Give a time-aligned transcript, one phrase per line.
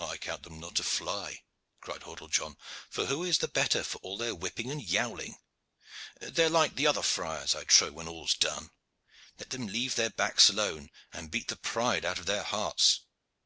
[0.00, 1.42] "I count them not a fly,"
[1.82, 2.56] cried Hordle John;
[2.88, 5.36] "for who is the better for all their whipping and yowling?
[6.22, 8.70] They are like other friars, I trow, when all is done.
[9.38, 13.00] Let them leave their backs alone, and beat the pride out of their hearts."